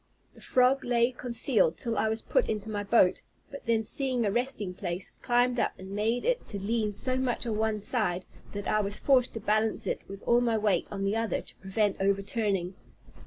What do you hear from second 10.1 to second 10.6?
all my